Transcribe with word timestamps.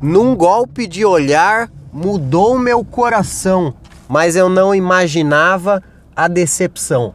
Num 0.00 0.36
golpe 0.36 0.86
de 0.86 1.04
olhar, 1.04 1.68
mudou 1.92 2.56
meu 2.56 2.84
coração, 2.84 3.74
mas 4.08 4.36
eu 4.36 4.48
não 4.48 4.72
imaginava 4.72 5.82
a 6.14 6.28
decepção. 6.28 7.12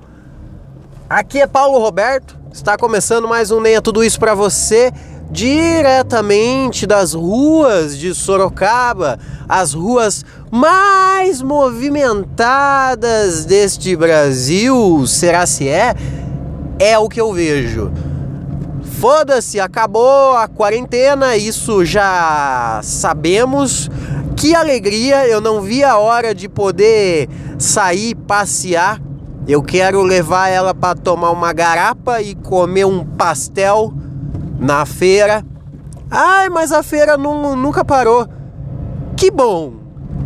Aqui 1.09 1.39
é 1.39 1.47
Paulo 1.47 1.79
Roberto, 1.79 2.37
está 2.51 2.75
começando 2.75 3.25
mais 3.25 3.51
um 3.51 3.61
Nem 3.61 3.75
é 3.75 3.81
Tudo 3.81 4.03
Isso 4.03 4.19
para 4.19 4.35
você, 4.35 4.91
diretamente 5.31 6.85
das 6.85 7.13
ruas 7.13 7.97
de 7.97 8.13
Sorocaba, 8.13 9.17
as 9.47 9.73
ruas 9.73 10.25
mais 10.51 11.41
movimentadas 11.41 13.45
deste 13.45 13.95
Brasil. 13.95 15.07
Será 15.07 15.45
se 15.45 15.69
é? 15.69 15.95
É 16.77 16.99
o 16.99 17.07
que 17.07 17.21
eu 17.21 17.31
vejo. 17.31 17.93
Foda-se, 19.03 19.59
acabou 19.59 20.31
a 20.37 20.47
quarentena, 20.47 21.35
isso 21.35 21.83
já 21.83 22.79
sabemos. 22.81 23.89
Que 24.37 24.55
alegria, 24.55 25.27
eu 25.27 25.41
não 25.41 25.59
vi 25.59 25.83
a 25.83 25.97
hora 25.97 26.33
de 26.33 26.47
poder 26.47 27.27
sair, 27.59 28.15
passear. 28.15 29.01
Eu 29.45 29.61
quero 29.61 30.01
levar 30.03 30.47
ela 30.47 30.73
para 30.73 30.95
tomar 30.95 31.31
uma 31.31 31.51
garapa 31.51 32.21
e 32.21 32.33
comer 32.33 32.85
um 32.85 33.03
pastel 33.03 33.93
na 34.57 34.85
feira. 34.85 35.45
Ai, 36.09 36.47
mas 36.47 36.71
a 36.71 36.81
feira 36.81 37.17
não, 37.17 37.57
nunca 37.57 37.83
parou. 37.83 38.25
Que 39.17 39.29
bom, 39.29 39.73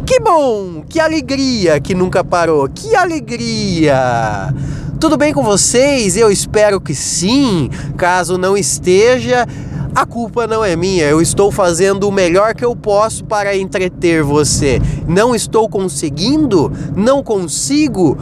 que 0.05 0.19
bom, 0.19 0.83
que 0.87 0.99
alegria 0.99 1.79
que 1.79 1.95
nunca 1.95 2.23
parou, 2.23 2.69
que 2.69 2.95
alegria. 2.95 4.53
Tudo 4.99 5.15
bem 5.15 5.31
com 5.31 5.43
vocês? 5.43 6.17
Eu 6.17 6.31
espero 6.31 6.81
que 6.81 6.95
sim. 6.95 7.69
Caso 7.95 8.35
não 8.35 8.57
esteja, 8.57 9.45
a 9.93 10.07
culpa 10.07 10.47
não 10.47 10.65
é 10.65 10.75
minha. 10.75 11.05
Eu 11.05 11.21
estou 11.21 11.51
fazendo 11.51 12.09
o 12.09 12.11
melhor 12.11 12.55
que 12.55 12.65
eu 12.65 12.75
posso 12.75 13.23
para 13.23 13.55
entreter 13.55 14.23
você. 14.23 14.81
Não 15.07 15.35
estou 15.35 15.69
conseguindo? 15.69 16.71
Não 16.95 17.21
consigo? 17.21 18.17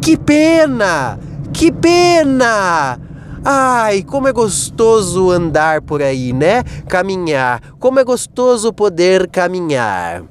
Que 0.00 0.16
pena! 0.16 1.20
Que 1.52 1.70
pena! 1.70 2.98
Ai, 3.44 4.02
como 4.02 4.26
é 4.26 4.32
gostoso 4.32 5.30
andar 5.30 5.82
por 5.82 6.02
aí, 6.02 6.32
né? 6.32 6.64
Caminhar. 6.88 7.62
Como 7.78 8.00
é 8.00 8.04
gostoso 8.04 8.72
poder 8.72 9.28
caminhar. 9.28 10.24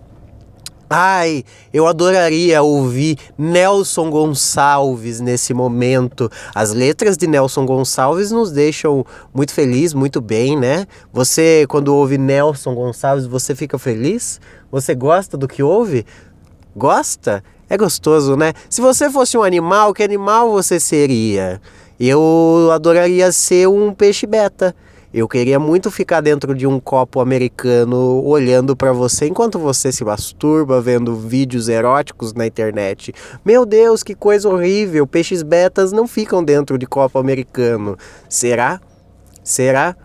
Ai, 0.89 1.43
eu 1.73 1.85
adoraria 1.85 2.61
ouvir 2.61 3.17
Nelson 3.37 4.09
Gonçalves 4.09 5.19
nesse 5.19 5.53
momento. 5.53 6.31
As 6.55 6.71
letras 6.71 7.17
de 7.17 7.27
Nelson 7.27 7.65
Gonçalves 7.65 8.31
nos 8.31 8.51
deixam 8.51 9.05
muito 9.33 9.53
feliz, 9.53 9.93
muito 9.93 10.21
bem, 10.21 10.57
né? 10.57 10.87
Você, 11.11 11.65
quando 11.67 11.93
ouve 11.93 12.17
Nelson 12.17 12.73
Gonçalves, 12.73 13.25
você 13.25 13.53
fica 13.53 13.77
feliz? 13.77 14.39
Você 14.71 14.95
gosta 14.95 15.35
do 15.35 15.45
que 15.45 15.61
ouve? 15.61 16.05
Gosta? 16.73 17.43
É 17.69 17.77
gostoso, 17.77 18.37
né? 18.37 18.53
Se 18.69 18.79
você 18.79 19.09
fosse 19.09 19.37
um 19.37 19.43
animal, 19.43 19.93
que 19.93 20.01
animal 20.01 20.51
você 20.51 20.79
seria? 20.79 21.61
Eu 21.99 22.69
adoraria 22.71 23.29
ser 23.33 23.67
um 23.67 23.93
peixe 23.93 24.25
beta. 24.25 24.73
Eu 25.13 25.25
queria 25.25 25.57
muito 25.57 25.89
ficar 25.89 26.19
dentro 26.19 26.53
de 26.53 26.67
um 26.67 26.81
copo 26.81 27.21
americano 27.21 28.21
olhando 28.25 28.75
para 28.75 28.91
você 28.91 29.25
enquanto 29.27 29.57
você 29.57 29.89
se 29.89 30.03
masturba 30.03 30.81
vendo 30.81 31.15
vídeos 31.15 31.69
eróticos 31.69 32.33
na 32.33 32.45
internet. 32.45 33.13
Meu 33.43 33.65
Deus, 33.65 34.03
que 34.03 34.13
coisa 34.13 34.49
horrível! 34.49 35.07
Peixes 35.07 35.43
betas 35.43 35.93
não 35.93 36.07
ficam 36.07 36.43
dentro 36.43 36.77
de 36.77 36.85
copo 36.85 37.17
americano. 37.17 37.97
Será? 38.27 38.81
Será? 39.41 39.95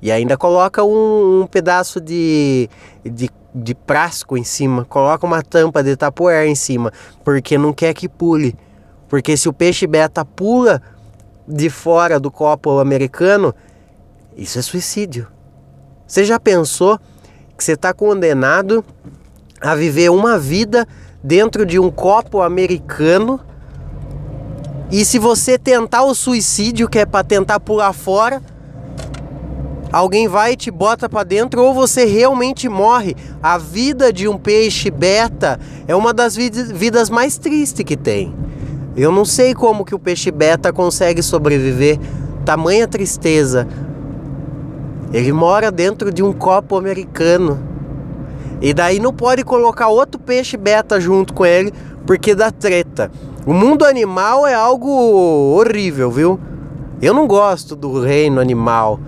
E 0.00 0.10
ainda 0.10 0.38
coloca 0.38 0.82
um, 0.82 1.42
um 1.42 1.46
pedaço 1.46 2.00
de, 2.00 2.70
de, 3.04 3.30
de 3.54 3.74
prasco 3.74 4.38
em 4.38 4.44
cima, 4.44 4.86
coloca 4.86 5.26
uma 5.26 5.42
tampa 5.42 5.82
de 5.82 5.94
tapoer 5.94 6.46
em 6.48 6.54
cima, 6.54 6.90
porque 7.22 7.58
não 7.58 7.72
quer 7.72 7.92
que 7.92 8.08
pule. 8.08 8.56
Porque 9.10 9.36
se 9.36 9.46
o 9.46 9.52
peixe 9.52 9.86
beta 9.86 10.24
pula 10.24 10.80
de 11.46 11.68
fora 11.68 12.18
do 12.18 12.30
copo 12.30 12.78
americano, 12.78 13.54
isso 14.36 14.58
é 14.58 14.62
suicídio. 14.62 15.26
Você 16.06 16.24
já 16.24 16.38
pensou 16.38 16.98
que 17.56 17.64
você 17.64 17.72
está 17.72 17.92
condenado 17.92 18.84
a 19.60 19.74
viver 19.74 20.10
uma 20.10 20.38
vida 20.38 20.86
dentro 21.22 21.64
de 21.64 21.78
um 21.78 21.90
copo 21.90 22.40
americano? 22.40 23.40
E 24.90 25.04
se 25.04 25.18
você 25.18 25.58
tentar 25.58 26.02
o 26.02 26.14
suicídio, 26.14 26.88
que 26.88 26.98
é 26.98 27.06
para 27.06 27.24
tentar 27.24 27.60
pular 27.60 27.92
fora, 27.92 28.42
alguém 29.90 30.28
vai 30.28 30.52
e 30.52 30.56
te 30.56 30.70
bota 30.70 31.08
para 31.08 31.24
dentro 31.24 31.62
ou 31.62 31.72
você 31.72 32.04
realmente 32.04 32.68
morre. 32.68 33.16
A 33.42 33.56
vida 33.56 34.12
de 34.12 34.28
um 34.28 34.36
peixe 34.36 34.90
beta 34.90 35.58
é 35.86 35.94
uma 35.94 36.12
das 36.12 36.36
vidas 36.36 37.08
mais 37.08 37.38
tristes 37.38 37.84
que 37.84 37.96
tem. 37.96 38.34
Eu 38.94 39.10
não 39.10 39.24
sei 39.24 39.54
como 39.54 39.84
que 39.84 39.94
o 39.94 39.98
peixe 39.98 40.30
beta 40.30 40.72
consegue 40.72 41.22
sobreviver. 41.22 41.98
Tamanha 42.44 42.86
tristeza. 42.86 43.66
Ele 45.12 45.32
mora 45.32 45.70
dentro 45.70 46.12
de 46.12 46.22
um 46.22 46.32
copo 46.32 46.76
americano. 46.76 47.58
E 48.60 48.72
daí 48.72 48.98
não 48.98 49.12
pode 49.12 49.44
colocar 49.44 49.88
outro 49.88 50.20
peixe 50.20 50.56
beta 50.56 51.00
junto 51.00 51.34
com 51.34 51.44
ele, 51.44 51.72
porque 52.06 52.34
dá 52.34 52.50
treta. 52.50 53.10
O 53.44 53.52
mundo 53.52 53.84
animal 53.84 54.46
é 54.46 54.54
algo 54.54 54.88
horrível, 54.88 56.10
viu? 56.10 56.40
Eu 57.00 57.12
não 57.12 57.26
gosto 57.26 57.74
do 57.74 58.00
reino 58.00 58.40
animal. 58.40 59.00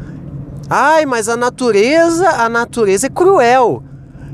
Ai, 0.69 1.07
mas 1.07 1.29
a 1.29 1.37
natureza, 1.37 2.29
a 2.29 2.49
natureza 2.49 3.07
é 3.07 3.11
cruel. 3.11 3.83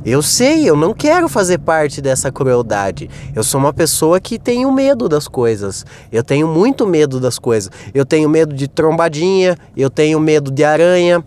Eu 0.03 0.22
sei, 0.22 0.66
eu 0.66 0.75
não 0.75 0.94
quero 0.94 1.28
fazer 1.28 1.59
parte 1.59 2.00
dessa 2.00 2.32
crueldade. 2.32 3.10
Eu 3.36 3.44
sou 3.44 3.60
uma 3.60 3.72
pessoa 3.75 4.19
que 4.19 4.38
tenho 4.38 4.72
medo 4.72 5.06
das 5.06 5.28
coisas. 5.28 5.84
Eu 6.10 6.25
tenho 6.25 6.48
muito 6.48 6.86
medo 6.86 7.20
das 7.20 7.38
coisas. 7.38 7.70
Eu 7.92 8.06
tenho 8.06 8.26
medo 8.26 8.54
de 8.54 8.66
trombadinha, 8.66 9.59
eu 9.76 9.91
tenho 9.91 10.19
medo 10.19 10.50
de 10.50 10.64
aranha, 10.64 11.22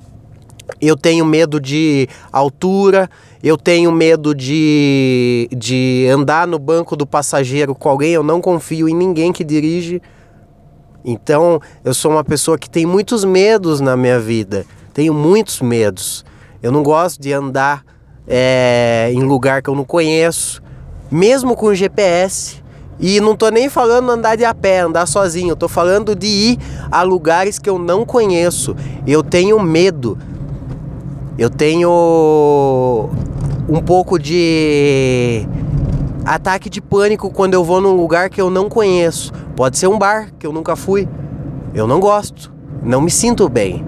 eu 0.81 0.95
tenho 0.95 1.25
medo 1.25 1.59
de 1.59 2.07
altura, 2.31 3.09
eu 3.43 3.57
tenho 3.57 3.91
medo 3.91 4.33
de, 4.33 5.49
de 5.55 6.07
andar 6.11 6.47
no 6.47 6.57
banco 6.57 6.95
do 6.95 7.05
passageiro 7.05 7.75
com 7.75 7.89
alguém, 7.89 8.13
eu 8.13 8.23
não 8.23 8.39
confio 8.39 8.87
em 8.87 8.95
ninguém 8.95 9.31
que 9.31 9.43
dirige. 9.43 10.01
Então, 11.05 11.59
eu 11.83 11.93
sou 11.93 12.11
uma 12.11 12.23
pessoa 12.23 12.57
que 12.57 12.69
tem 12.69 12.85
muitos 12.85 13.25
medos 13.25 13.81
na 13.81 13.97
minha 13.97 14.19
vida. 14.19 14.65
Tenho 14.93 15.13
muitos 15.13 15.59
medos. 15.59 16.23
Eu 16.61 16.71
não 16.71 16.81
gosto 16.81 17.21
de 17.21 17.33
andar 17.33 17.83
é, 18.25 19.09
em 19.13 19.23
lugar 19.23 19.61
que 19.61 19.69
eu 19.69 19.75
não 19.75 19.83
conheço, 19.83 20.61
mesmo 21.11 21.55
com 21.55 21.73
GPS. 21.73 22.63
E 22.99 23.19
não 23.19 23.35
tô 23.35 23.49
nem 23.49 23.69
falando 23.69 24.09
andar 24.09 24.37
de 24.37 24.45
a 24.45 24.53
pé, 24.53 24.79
andar 24.79 25.05
sozinho. 25.05 25.49
Eu 25.49 25.55
tô 25.55 25.67
falando 25.67 26.15
de 26.15 26.27
ir 26.27 26.59
a 26.89 27.01
lugares 27.01 27.59
que 27.59 27.69
eu 27.69 27.77
não 27.77 28.05
conheço. 28.05 28.75
Eu 29.05 29.21
tenho 29.21 29.59
medo 29.59 30.17
eu 31.37 31.49
tenho 31.49 33.09
um 33.67 33.81
pouco 33.81 34.19
de 34.19 35.47
ataque 36.25 36.69
de 36.69 36.79
pânico 36.79 37.29
quando 37.29 37.53
eu 37.53 37.63
vou 37.63 37.81
num 37.81 37.95
lugar 37.95 38.29
que 38.29 38.39
eu 38.39 38.49
não 38.49 38.69
conheço. 38.69 39.31
Pode 39.55 39.77
ser 39.77 39.87
um 39.87 39.97
bar 39.97 40.29
que 40.37 40.45
eu 40.45 40.53
nunca 40.53 40.75
fui. 40.75 41.07
Eu 41.73 41.87
não 41.87 41.99
gosto, 41.99 42.53
não 42.83 43.01
me 43.01 43.09
sinto 43.09 43.49
bem. 43.49 43.83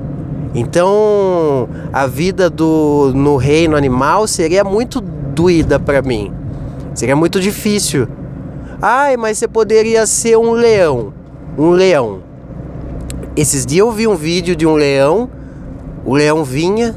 Então, 0.54 1.68
a 1.92 2.08
vida 2.08 2.50
do 2.50 3.12
no 3.14 3.36
reino 3.36 3.76
animal 3.76 4.26
seria 4.26 4.64
muito 4.64 5.02
doída 5.02 5.80
para 5.80 6.02
mim. 6.02 6.34
Seria 6.94 7.16
muito 7.16 7.40
difícil. 7.40 8.08
Ai, 8.82 9.18
mas 9.18 9.38
você 9.38 9.48
poderia 9.48 10.06
ser 10.06 10.38
um 10.38 10.52
leão. 10.52 11.14
Um 11.58 11.72
leão. 11.72 12.22
Esses 13.36 13.66
dias 13.66 13.86
eu 13.86 13.92
vi 13.92 14.08
um 14.08 14.16
vídeo 14.16 14.56
de 14.56 14.66
um 14.66 14.76
leão. 14.76 15.30
O 16.06 16.14
leão 16.16 16.44
vinha, 16.44 16.96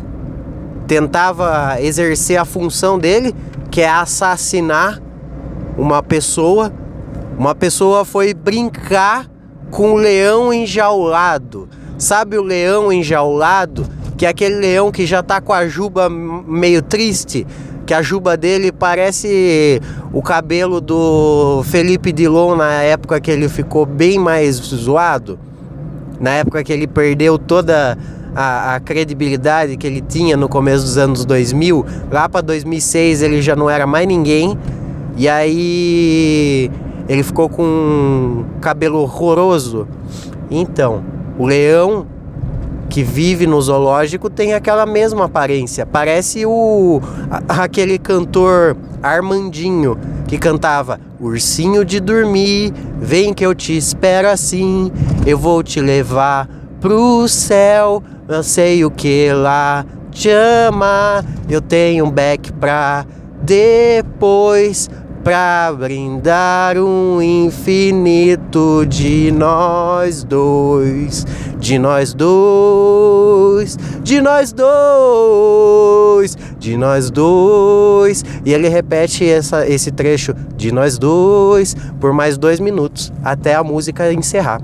tentava 0.88 1.76
exercer 1.80 2.38
a 2.38 2.46
função 2.46 2.98
dele, 2.98 3.34
que 3.70 3.82
é 3.82 3.88
assassinar 3.88 5.00
uma 5.76 6.02
pessoa. 6.02 6.72
Uma 7.38 7.54
pessoa 7.54 8.06
foi 8.06 8.32
brincar 8.32 9.26
com 9.70 9.92
o 9.92 9.96
leão 9.96 10.52
enjaulado. 10.52 11.68
Sabe 11.98 12.38
o 12.38 12.42
leão 12.42 12.90
enjaulado? 12.90 13.86
Que 14.16 14.24
é 14.24 14.30
aquele 14.30 14.56
leão 14.56 14.90
que 14.90 15.06
já 15.06 15.22
tá 15.22 15.42
com 15.42 15.52
a 15.52 15.68
juba 15.68 16.08
meio 16.08 16.80
triste, 16.80 17.46
que 17.86 17.92
a 17.92 18.00
juba 18.00 18.36
dele 18.36 18.72
parece 18.72 19.80
o 20.10 20.22
cabelo 20.22 20.80
do 20.80 21.62
Felipe 21.64 22.12
Dilon 22.12 22.56
na 22.56 22.82
época 22.82 23.20
que 23.20 23.30
ele 23.30 23.48
ficou 23.48 23.84
bem 23.84 24.18
mais 24.18 24.56
zoado, 24.56 25.38
na 26.18 26.30
época 26.30 26.64
que 26.64 26.72
ele 26.72 26.86
perdeu 26.86 27.38
toda 27.38 27.96
a, 28.34 28.74
a, 28.74 28.80
credibilidade 28.80 29.76
que 29.76 29.86
ele 29.86 30.00
tinha 30.00 30.36
no 30.36 30.48
começo 30.48 30.84
dos 30.84 30.98
anos 30.98 31.24
2000. 31.24 31.84
Lá 32.10 32.28
para 32.28 32.40
2006 32.40 33.22
ele 33.22 33.42
já 33.42 33.56
não 33.56 33.68
era 33.68 33.86
mais 33.86 34.06
ninguém. 34.06 34.58
E 35.16 35.28
aí 35.28 36.70
ele 37.08 37.22
ficou 37.22 37.48
com 37.48 37.62
um 37.62 38.44
cabelo 38.60 38.98
horroroso. 38.98 39.88
Então, 40.50 41.02
o 41.38 41.46
leão 41.46 42.06
que 42.88 43.02
vive 43.02 43.46
no 43.46 43.60
zoológico 43.60 44.30
tem 44.30 44.54
aquela 44.54 44.86
mesma 44.86 45.26
aparência. 45.26 45.84
Parece 45.84 46.46
o 46.46 47.00
aquele 47.48 47.98
cantor 47.98 48.76
Armandinho 49.02 49.98
que 50.26 50.38
cantava 50.38 50.98
Ursinho 51.20 51.84
de 51.84 51.98
dormir, 51.98 52.72
vem 53.00 53.34
que 53.34 53.44
eu 53.44 53.52
te 53.52 53.76
espero 53.76 54.28
assim, 54.28 54.92
eu 55.26 55.36
vou 55.36 55.64
te 55.64 55.80
levar 55.80 56.48
pro 56.80 57.26
céu, 57.26 58.02
eu 58.28 58.42
sei 58.42 58.84
o 58.84 58.90
que 58.90 59.32
lá 59.32 59.84
te 60.10 60.28
ama, 60.30 61.24
eu 61.48 61.62
tenho 61.62 62.04
um 62.04 62.10
beck 62.10 62.52
pra 62.52 63.06
depois 63.42 64.90
pra 65.24 65.72
brindar 65.72 66.76
um 66.78 67.20
infinito 67.20 68.84
de 68.86 69.30
nós 69.30 70.24
dois, 70.24 71.26
de 71.58 71.78
nós 71.78 72.14
dois, 72.14 73.76
de 74.02 74.20
nós 74.20 74.52
dois, 74.52 76.36
de 76.58 76.76
nós 76.76 77.10
dois. 77.10 78.24
E 78.44 78.52
ele 78.52 78.68
repete 78.68 79.28
essa, 79.28 79.66
esse 79.68 79.90
trecho 79.90 80.34
de 80.56 80.72
nós 80.72 80.98
dois 80.98 81.74
por 82.00 82.12
mais 82.12 82.36
dois 82.36 82.60
minutos 82.60 83.12
até 83.22 83.54
a 83.54 83.64
música 83.64 84.12
encerrar. 84.12 84.60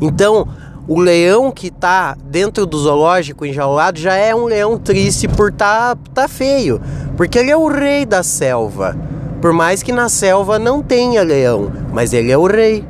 Então, 0.00 0.46
o 0.90 0.98
leão 0.98 1.52
que 1.52 1.70
tá 1.70 2.16
dentro 2.24 2.66
do 2.66 2.76
zoológico 2.76 3.46
enjaulado 3.46 4.00
já 4.00 4.16
é 4.16 4.34
um 4.34 4.46
leão 4.46 4.76
triste 4.76 5.28
por 5.28 5.52
tá, 5.52 5.96
tá 6.12 6.26
feio, 6.26 6.80
porque 7.16 7.38
ele 7.38 7.52
é 7.52 7.56
o 7.56 7.68
rei 7.68 8.04
da 8.04 8.24
selva. 8.24 8.96
Por 9.40 9.52
mais 9.52 9.84
que 9.84 9.92
na 9.92 10.08
selva 10.08 10.58
não 10.58 10.82
tenha 10.82 11.22
leão, 11.22 11.70
mas 11.92 12.12
ele 12.12 12.32
é 12.32 12.36
o 12.36 12.44
rei. 12.44 12.84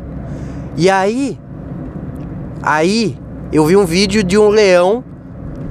E 0.79 0.89
aí, 0.89 1.39
aí 2.63 3.19
eu 3.53 3.67
vi 3.67 3.77
um 3.77 3.85
vídeo 3.85 4.25
de 4.25 4.39
um 4.39 4.49
leão, 4.49 5.05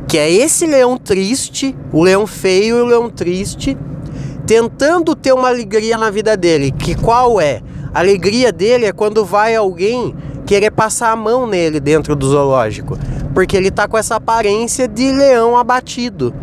que 0.08 0.16
é 0.16 0.32
esse 0.32 0.68
leão 0.68 1.00
triste, 1.00 1.76
o 1.92 2.04
leão 2.04 2.28
feio 2.28 2.78
e 2.78 2.82
o 2.84 2.86
leão 2.86 3.10
triste, 3.10 3.76
tentando 4.46 5.16
ter 5.16 5.34
uma 5.34 5.48
alegria 5.48 5.98
na 5.98 6.12
vida 6.12 6.38
dele. 6.38 6.72
Que 6.72 6.94
qual 6.94 7.42
é? 7.42 7.64
A 7.92 8.02
alegria 8.02 8.52
dele 8.52 8.86
é 8.86 8.92
quando 8.92 9.26
vai 9.26 9.56
alguém 9.56 10.14
querer 10.50 10.72
passar 10.72 11.12
a 11.12 11.16
mão 11.16 11.46
nele 11.46 11.80
dentro 11.80 12.16
do 12.16 12.28
zoológico, 12.28 12.98
porque 13.36 13.56
ele 13.56 13.70
tá 13.70 13.88
com 13.88 13.96
essa 13.96 14.16
aparência 14.16 14.88
de 14.88 15.12
leão 15.12 15.56
abatido. 15.56 16.34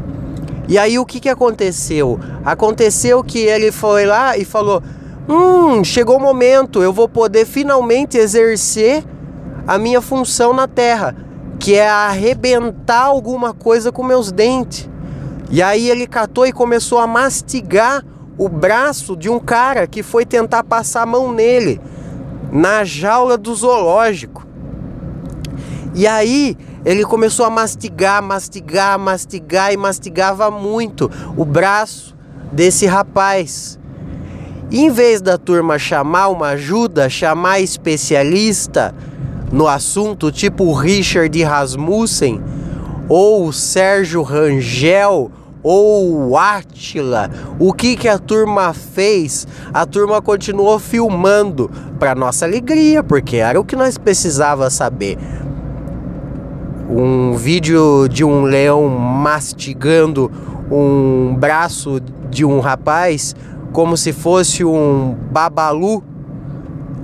E 0.69 0.79
aí 0.79 0.97
o 0.97 1.05
que, 1.05 1.19
que 1.19 1.29
aconteceu? 1.29 2.21
Aconteceu 2.45 3.25
que 3.25 3.41
ele 3.41 3.73
foi 3.73 4.07
lá 4.07 4.39
e 4.39 4.45
falou: 4.45 4.81
Hum, 5.29 5.83
chegou 5.83 6.19
o 6.19 6.21
momento, 6.21 6.85
eu 6.85 6.93
vou 6.93 7.09
poder 7.09 7.45
finalmente 7.45 8.17
exercer 8.17 9.03
a 9.67 9.77
minha 9.77 10.01
função 10.01 10.53
na 10.53 10.69
Terra, 10.69 11.17
que 11.59 11.75
é 11.75 11.89
arrebentar 11.89 13.07
alguma 13.07 13.53
coisa 13.53 13.91
com 13.91 14.05
meus 14.05 14.31
dentes. 14.31 14.89
E 15.51 15.61
aí 15.61 15.91
ele 15.91 16.07
catou 16.07 16.47
e 16.47 16.53
começou 16.53 16.99
a 16.99 17.09
mastigar 17.09 18.05
o 18.39 18.49
braço 18.49 19.17
de 19.17 19.29
um 19.29 19.41
cara 19.41 19.85
que 19.85 20.01
foi 20.01 20.25
tentar 20.25 20.63
passar 20.63 21.03
a 21.03 21.07
mão 21.07 21.33
nele 21.33 21.81
na 22.53 22.85
jaula 22.85 23.37
do 23.37 23.55
zoológico. 23.55 24.47
E 25.95 26.07
aí 26.07 26.57
ele 26.85 27.05
começou 27.05 27.45
a 27.47 27.51
mastigar, 27.51 28.23
mastigar, 28.23 28.99
mastigar 28.99 29.73
e 29.73 29.77
mastigava 29.77 30.51
muito 30.51 31.11
o 31.37 31.45
braço 31.45 32.15
desse 32.53 32.87
rapaz. 32.87 33.79
E 34.71 34.81
em 34.81 34.91
vez 34.91 35.21
da 35.21 35.39
turma 35.39 35.79
chamar 35.79 36.29
uma 36.29 36.49
ajuda, 36.49 37.09
chamar 37.09 37.61
especialista 37.61 38.95
no 39.53 39.67
assunto, 39.67 40.31
tipo 40.31 40.73
Richard 40.73 41.43
Rasmussen, 41.43 42.43
ou 43.09 43.47
o 43.47 43.53
Sérgio 43.53 44.23
Rangel, 44.23 45.31
ou 45.63 46.29
o 46.29 46.37
Átila, 46.37 47.31
o 47.59 47.73
que, 47.73 47.97
que 47.97 48.09
a 48.09 48.19
turma 48.19 48.73
fez? 48.73 49.47
A 49.73 49.85
turma 49.85 50.23
continuou 50.23 50.79
filmando 50.79 51.71
para 51.99 52.15
nossa 52.15 52.45
alegria, 52.45 53.03
porque 53.03 53.37
era 53.37 53.59
o 53.59 53.65
que 53.65 53.75
nós 53.75 53.99
precisava 53.99 54.71
saber 54.71 55.19
um 56.89 57.35
vídeo 57.35 58.09
de 58.09 58.25
um 58.25 58.43
leão 58.43 58.89
mastigando 58.89 60.31
um 60.71 61.35
braço 61.35 62.01
de 62.31 62.45
um 62.45 62.61
rapaz 62.61 63.35
como 63.73 63.97
se 63.97 64.13
fosse 64.13 64.65
um 64.65 65.17
babalu 65.31 66.03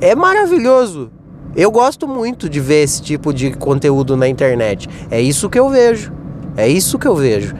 é 0.01 0.15
maravilhoso. 0.15 1.11
Eu 1.55 1.71
gosto 1.71 2.09
muito 2.09 2.49
de 2.49 2.59
ver 2.59 2.83
esse 2.83 3.03
tipo 3.03 3.33
de 3.33 3.53
conteúdo 3.53 4.17
na 4.17 4.27
internet. 4.27 4.89
É 5.11 5.21
isso 5.21 5.51
que 5.51 5.59
eu 5.59 5.69
vejo. 5.69 6.13
É 6.57 6.67
isso 6.67 6.99
que 6.99 7.07
eu 7.07 7.15
vejo. 7.15 7.55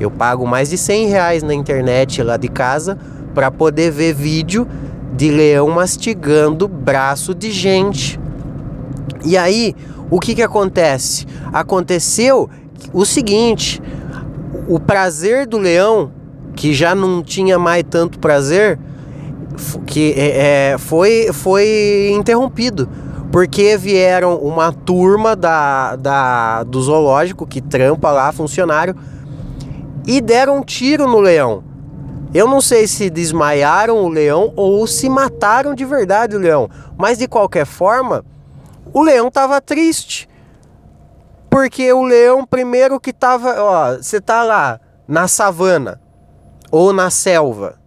Eu 0.00 0.10
pago 0.10 0.46
mais 0.46 0.70
de 0.70 0.78
100 0.78 1.08
reais 1.08 1.42
na 1.42 1.54
internet 1.54 2.22
lá 2.22 2.36
de 2.36 2.48
casa 2.48 2.98
para 3.34 3.50
poder 3.50 3.90
ver 3.90 4.14
vídeo 4.14 4.66
de 5.14 5.30
leão 5.30 5.68
mastigando 5.68 6.66
braço 6.66 7.34
de 7.34 7.50
gente. 7.50 8.18
E 9.24 9.36
aí, 9.36 9.74
o 10.10 10.18
que, 10.20 10.34
que 10.34 10.42
acontece? 10.42 11.26
Aconteceu 11.52 12.50
o 12.92 13.04
seguinte: 13.04 13.80
o 14.68 14.78
prazer 14.80 15.46
do 15.46 15.58
leão, 15.58 16.10
que 16.54 16.74
já 16.74 16.94
não 16.94 17.22
tinha 17.22 17.58
mais 17.58 17.84
tanto 17.88 18.18
prazer, 18.18 18.78
que 19.86 20.14
é, 20.16 20.72
é, 20.72 20.78
foi, 20.78 21.30
foi 21.32 22.10
interrompido. 22.12 22.88
Porque 23.30 23.76
vieram 23.76 24.36
uma 24.36 24.72
turma 24.72 25.34
da, 25.34 25.96
da, 25.96 26.62
do 26.62 26.80
zoológico 26.80 27.44
que 27.44 27.60
trampa 27.60 28.12
lá, 28.12 28.30
funcionário, 28.30 28.94
e 30.06 30.20
deram 30.20 30.58
um 30.58 30.62
tiro 30.62 31.06
no 31.06 31.20
leão. 31.20 31.64
Eu 32.32 32.48
não 32.48 32.60
sei 32.60 32.86
se 32.86 33.08
desmaiaram 33.08 33.96
o 33.98 34.08
leão 34.08 34.52
ou 34.56 34.86
se 34.86 35.08
mataram 35.08 35.74
de 35.74 35.84
verdade 35.84 36.34
o 36.34 36.40
leão, 36.40 36.68
mas 36.98 37.18
de 37.18 37.28
qualquer 37.28 37.64
forma, 37.64 38.24
o 38.92 39.02
leão 39.02 39.30
tava 39.30 39.60
triste. 39.60 40.28
Porque 41.48 41.92
o 41.92 42.02
leão, 42.02 42.44
primeiro 42.44 42.98
que 42.98 43.12
tava, 43.12 43.54
ó, 43.62 43.96
você 43.96 44.20
tá 44.20 44.42
lá 44.42 44.80
na 45.06 45.28
savana 45.28 46.00
ou 46.70 46.92
na 46.92 47.10
selva. 47.10 47.78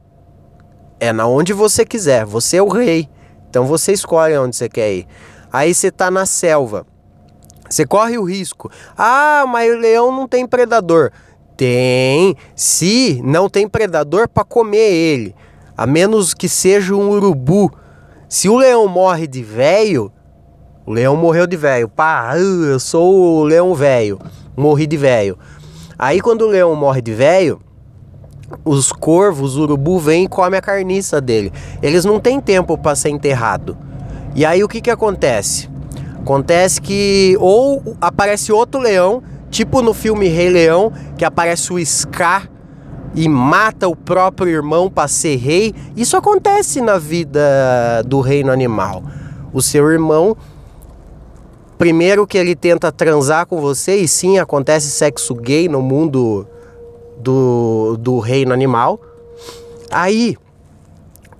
É 0.99 1.11
na 1.11 1.27
onde 1.27 1.51
você 1.51 1.85
quiser, 1.85 2.25
você 2.25 2.57
é 2.57 2.61
o 2.61 2.69
rei. 2.69 3.09
Então 3.49 3.65
você 3.65 3.91
escolhe 3.91 4.37
onde 4.37 4.55
você 4.55 4.69
quer 4.69 4.93
ir. 4.93 5.07
Aí 5.51 5.73
você 5.73 5.91
tá 5.91 6.09
na 6.09 6.25
selva. 6.25 6.85
Você 7.69 7.85
corre 7.85 8.17
o 8.17 8.23
risco. 8.23 8.71
Ah, 8.97 9.43
mas 9.47 9.73
o 9.73 9.77
leão 9.77 10.11
não 10.11 10.27
tem 10.27 10.47
predador. 10.47 11.11
Tem, 11.57 12.35
se 12.55 13.19
não 13.23 13.49
tem 13.49 13.67
predador 13.67 14.29
para 14.29 14.43
comer 14.43 14.77
ele, 14.77 15.35
a 15.75 15.87
menos 15.87 16.35
que 16.35 16.47
seja 16.47 16.93
um 16.93 17.09
urubu. 17.09 17.71
Se 18.29 18.47
o 18.47 18.55
leão 18.55 18.87
morre 18.87 19.25
de 19.25 19.41
velho, 19.41 20.11
o 20.85 20.93
leão 20.93 21.17
morreu 21.17 21.47
de 21.47 21.57
velho. 21.57 21.89
Pá, 21.89 22.33
eu 22.37 22.79
sou 22.79 23.41
o 23.41 23.43
leão 23.43 23.73
velho. 23.73 24.19
Morri 24.55 24.85
de 24.85 24.97
velho. 24.97 25.37
Aí 25.97 26.21
quando 26.21 26.43
o 26.43 26.47
leão 26.47 26.75
morre 26.75 27.01
de 27.01 27.13
velho, 27.13 27.59
os 28.63 28.91
corvos, 28.91 29.55
os 29.55 29.57
urubu 29.57 29.97
vêm 29.97 30.25
e 30.25 30.29
comem 30.29 30.59
a 30.59 30.61
carniça 30.61 31.19
dele. 31.19 31.51
Eles 31.81 32.05
não 32.05 32.19
têm 32.19 32.39
tempo 32.39 32.77
para 32.77 32.95
ser 32.95 33.09
enterrado. 33.09 33.77
E 34.35 34.45
aí 34.45 34.63
o 34.63 34.67
que 34.67 34.79
que 34.79 34.91
acontece? 34.91 35.69
Acontece 36.19 36.81
que 36.81 37.35
ou 37.39 37.97
aparece 37.99 38.51
outro 38.51 38.79
leão, 38.79 39.23
tipo 39.49 39.81
no 39.81 39.93
filme 39.93 40.27
Rei 40.27 40.49
Leão, 40.49 40.91
que 41.17 41.25
aparece 41.25 41.71
o 41.73 41.85
Scar 41.85 42.49
e 43.15 43.27
mata 43.27 43.87
o 43.87 43.95
próprio 43.95 44.49
irmão 44.49 44.89
para 44.89 45.07
ser 45.07 45.37
rei. 45.37 45.73
Isso 45.95 46.15
acontece 46.15 46.81
na 46.81 46.97
vida 46.97 47.41
do 48.05 48.21
reino 48.21 48.51
animal. 48.51 49.03
O 49.53 49.61
seu 49.61 49.89
irmão 49.89 50.35
Primeiro 51.77 52.25
que 52.25 52.37
ele 52.39 52.55
tenta 52.55 52.91
transar 52.91 53.45
com 53.45 53.61
você, 53.61 53.97
e 53.97 54.07
sim, 54.07 54.39
acontece 54.39 54.89
sexo 54.89 55.35
gay 55.35 55.69
no 55.69 55.79
mundo 55.79 56.47
do, 57.19 57.95
do 57.99 58.17
reino 58.17 58.51
animal. 58.51 58.99
Aí, 59.91 60.35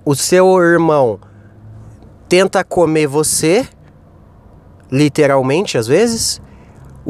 o 0.04 0.14
seu 0.14 0.60
irmão 0.62 1.18
tenta 2.28 2.62
comer 2.62 3.08
você, 3.08 3.66
literalmente 4.92 5.76
às 5.76 5.88
vezes. 5.88 6.40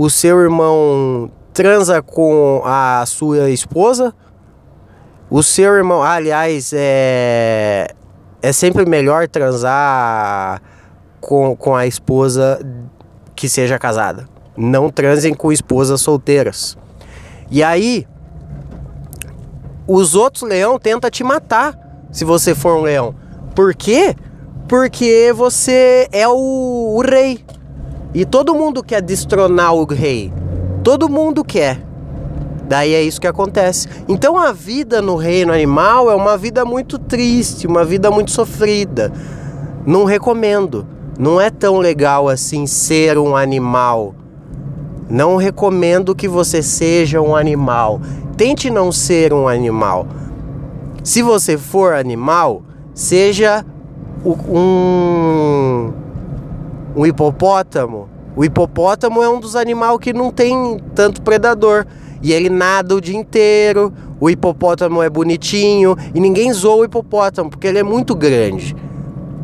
O 0.01 0.09
seu 0.09 0.39
irmão 0.39 1.29
transa 1.53 2.01
com 2.01 2.63
a 2.65 3.03
sua 3.05 3.51
esposa. 3.51 4.15
O 5.29 5.43
seu 5.43 5.75
irmão, 5.75 6.05
aliás, 6.05 6.73
é, 6.73 7.89
é 8.41 8.53
sempre 8.53 8.87
melhor 8.87 9.27
transar 9.27 10.63
com, 11.21 11.57
com 11.57 11.75
a 11.75 11.85
esposa 11.85 12.61
que 13.35 13.49
seja 13.49 13.77
casada. 13.77 14.29
Não 14.57 14.89
transem 14.89 15.35
com 15.35 15.51
esposas 15.51 16.01
solteiras. 16.01 16.79
E 17.51 17.61
aí, 17.61 18.07
os 19.85 20.15
outros 20.15 20.45
leão 20.45 20.79
tentam 20.79 21.11
te 21.11 21.25
matar 21.25 21.77
se 22.13 22.25
você 22.25 22.55
for 22.55 22.77
um 22.77 22.83
leão. 22.83 23.17
Por 23.53 23.75
quê? 23.75 24.15
Porque 24.69 25.33
você 25.35 26.09
é 26.13 26.29
o, 26.29 26.95
o 26.97 27.01
rei. 27.01 27.48
E 28.19 28.25
todo 28.25 28.53
mundo 28.53 28.83
quer 28.83 29.01
destronar 29.01 29.73
o 29.73 29.85
rei. 29.85 30.33
Todo 30.83 31.09
mundo 31.09 31.45
quer. 31.45 31.81
Daí 32.69 32.93
é 32.93 33.01
isso 33.01 33.21
que 33.21 33.29
acontece. 33.29 33.87
Então 34.09 34.37
a 34.37 34.51
vida 34.51 35.01
no 35.01 35.15
reino 35.15 35.53
animal 35.53 36.11
é 36.11 36.17
uma 36.17 36.37
vida 36.37 36.65
muito 36.65 36.99
triste, 36.99 37.69
uma 37.69 37.85
vida 37.85 38.11
muito 38.11 38.33
sofrida. 38.33 39.13
Não 39.87 40.03
recomendo. 40.03 40.85
Não 41.17 41.41
é 41.41 41.49
tão 41.49 41.79
legal 41.79 42.29
assim 42.29 42.67
ser 42.67 43.17
um 43.19 43.37
animal. 43.37 44.17
Não 45.09 45.37
recomendo 45.37 46.13
que 46.13 46.27
você 46.27 46.61
seja 46.61 47.21
um 47.21 47.37
animal. 47.37 48.01
Tente 48.37 48.69
não 48.69 48.91
ser 48.91 49.33
um 49.33 49.47
animal. 49.47 50.09
Se 51.05 51.23
você 51.23 51.57
for 51.57 51.95
animal, 51.95 52.65
seja 52.93 53.65
um, 54.27 55.93
um 56.99 57.07
hipopótamo. 57.07 58.09
O 58.35 58.45
hipopótamo 58.45 59.23
é 59.23 59.29
um 59.29 59.39
dos 59.39 59.55
animais 59.55 59.99
que 60.01 60.13
não 60.13 60.33
tem 60.33 60.81
tanto 60.97 61.23
predador. 61.23 61.87
E 62.21 62.33
ele 62.33 62.51
nada 62.51 62.97
o 62.97 63.01
dia 63.01 63.17
inteiro. 63.17 63.93
O 64.21 64.29
hipopótamo 64.29 65.01
é 65.01 65.09
bonitinho. 65.09 65.97
E 66.13 66.19
ninguém 66.19 66.53
zoa 66.53 66.79
o 66.79 66.85
hipopótamo, 66.85 67.51
porque 67.51 67.69
ele 67.69 67.79
é 67.79 67.85
muito 67.85 68.17
grande. 68.17 68.75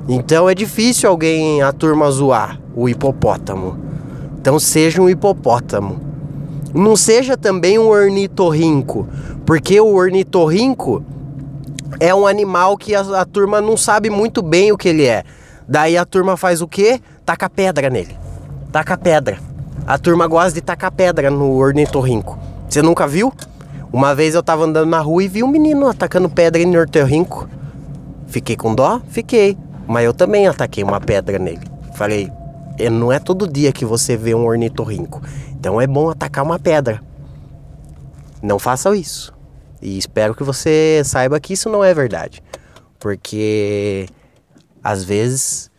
Então 0.08 0.50
é 0.50 0.54
difícil 0.54 1.08
alguém, 1.08 1.62
a 1.62 1.72
turma, 1.72 2.10
zoar 2.10 2.60
o 2.74 2.88
hipopótamo. 2.88 3.78
Então 4.40 4.58
seja 4.58 5.00
um 5.00 5.08
hipopótamo. 5.08 6.00
Não 6.74 6.96
seja 6.96 7.36
também 7.36 7.78
um 7.78 7.86
ornitorrinco, 7.86 9.06
porque 9.46 9.80
o 9.80 9.94
ornitorrinco 9.94 11.04
é 12.00 12.12
um 12.12 12.26
animal 12.26 12.76
que 12.76 12.96
a, 12.96 13.00
a, 13.00 13.24
turma 13.24 13.60
não 13.60 13.76
sabe 13.76 14.10
muito 14.10 14.42
bem 14.42 14.72
o 14.72 14.76
que 14.76 14.88
ele 14.88 15.06
é. 15.06 15.22
Daí 15.68 15.96
a 15.96 16.04
turma 16.04 16.36
faz 16.36 16.60
o 16.60 16.66
quê? 16.66 17.00
Taca 17.24 17.48
pedra 17.48 17.88
nele. 17.88 18.16
Taca 18.70 18.98
pedra. 18.98 19.38
A 19.86 19.98
turma 19.98 20.26
gosta 20.26 20.52
de 20.52 20.60
tacar 20.60 20.92
pedra 20.92 21.30
no 21.30 21.56
ornitorrinco. 21.56 22.38
Você 22.68 22.82
nunca 22.82 23.06
viu? 23.06 23.32
Uma 23.92 24.14
vez 24.14 24.34
eu 24.34 24.42
tava 24.42 24.64
andando 24.64 24.88
na 24.88 25.00
rua 25.00 25.24
e 25.24 25.28
vi 25.28 25.42
um 25.42 25.48
menino 25.48 25.88
atacando 25.88 26.28
pedra 26.28 26.60
em 26.60 26.76
ornitorrinco. 26.76 27.48
Fiquei 28.26 28.56
com 28.56 28.74
dó? 28.74 29.00
Fiquei. 29.08 29.56
Mas 29.86 30.04
eu 30.04 30.12
também 30.12 30.46
ataquei 30.46 30.82
uma 30.82 31.00
pedra 31.00 31.38
nele. 31.38 31.62
Falei, 31.94 32.30
é, 32.78 32.90
não 32.90 33.12
é 33.12 33.18
todo 33.18 33.46
dia 33.46 33.72
que 33.72 33.84
você 33.84 34.16
vê 34.16 34.34
um 34.34 34.44
ornitorrinco. 34.44 35.22
Então 35.52 35.80
é 35.80 35.86
bom 35.86 36.10
atacar 36.10 36.44
uma 36.44 36.58
pedra. 36.58 37.00
Não 38.42 38.58
façam 38.58 38.94
isso. 38.94 39.32
E 39.80 39.96
espero 39.96 40.34
que 40.34 40.42
você 40.42 41.02
saiba 41.04 41.40
que 41.40 41.52
isso 41.52 41.70
não 41.70 41.84
é 41.84 41.94
verdade. 41.94 42.42
Porque 42.98 44.06
às 44.82 45.04
vezes 45.04 45.70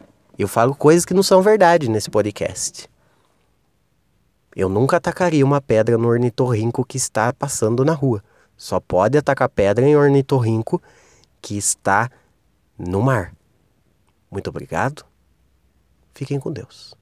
eu 0.43 0.47
falo 0.47 0.75
coisas 0.75 1.05
que 1.05 1.13
não 1.13 1.23
são 1.23 1.41
verdade 1.41 1.89
nesse 1.89 2.09
podcast. 2.09 2.89
Eu 4.55 4.69
nunca 4.69 4.97
atacaria 4.97 5.45
uma 5.45 5.61
pedra 5.61 5.97
no 5.97 6.07
ornitorrinco 6.07 6.85
que 6.85 6.97
está 6.97 7.33
passando 7.33 7.83
na 7.83 7.93
rua. 7.93 8.23
Só 8.55 8.79
pode 8.79 9.17
atacar 9.17 9.49
pedra 9.49 9.85
em 9.85 9.95
ornitorrinco 9.95 10.81
que 11.41 11.57
está 11.57 12.09
no 12.77 13.01
mar. 13.01 13.33
Muito 14.31 14.49
obrigado. 14.49 15.05
Fiquem 16.13 16.39
com 16.39 16.51
Deus. 16.51 16.95